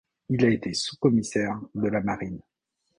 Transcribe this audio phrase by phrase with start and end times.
[0.29, 2.41] Il a été sous commissaire de la Marine.